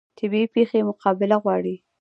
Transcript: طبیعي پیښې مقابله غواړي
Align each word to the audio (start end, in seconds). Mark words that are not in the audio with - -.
طبیعي 0.17 0.47
پیښې 0.55 0.79
مقابله 0.89 1.37
غواړي 1.43 1.75